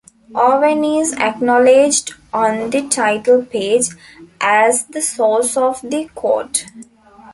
[0.33, 3.89] Owen is acknowledged on the title page
[4.41, 6.65] as the source of the quote.